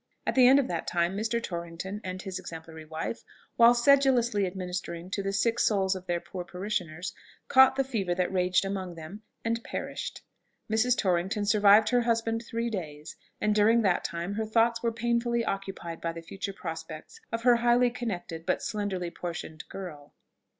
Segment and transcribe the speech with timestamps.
[0.25, 1.39] At the end of that time, Mr.
[1.39, 3.23] Torrington and his exemplary wife,
[3.55, 7.13] while sedulously administering to the sick souls of their poor parishioners,
[7.47, 10.23] caught the fever that raged among them, and perished.
[10.71, 10.97] Mrs.
[10.97, 16.01] Torrington survived her husband three days; and during that time her thoughts were painfully occupied
[16.01, 20.15] by the future prospects of her highly connected but slenderly portioned girl.